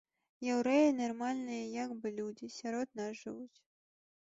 [0.45, 3.57] Яўрэі нармальныя як бы людзі, сярод нас жывуць.